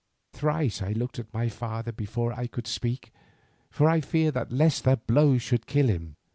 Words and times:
Thrice 0.33 0.81
I 0.81 0.93
looked 0.93 1.19
at 1.19 1.31
my 1.31 1.47
father 1.47 1.91
before 1.91 2.33
I 2.33 2.47
could 2.47 2.65
speak, 2.65 3.11
for 3.69 3.87
I 3.87 4.01
feared 4.01 4.51
lest 4.51 4.83
the 4.83 4.97
blow 4.97 5.37
should 5.37 5.67
kill 5.67 5.89
him. 5.89 6.15